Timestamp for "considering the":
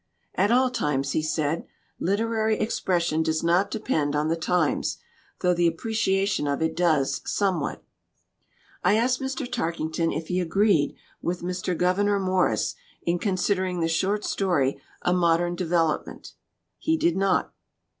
13.19-13.87